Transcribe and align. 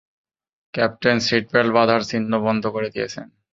Captain 0.73 1.17
seat 1.25 1.45
belt 1.53 1.71
বাঁধার 1.77 2.01
চিহ্ন 2.09 2.31
বন্ধ 2.45 2.63
করে 2.75 2.87
দিয়েছেন। 2.95 3.25